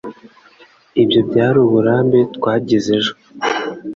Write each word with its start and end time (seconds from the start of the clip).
Ibyo 1.01 1.19
byari 1.29 1.57
uburambe 1.65 2.19
twagize 2.35 2.89
ejo. 2.99 3.13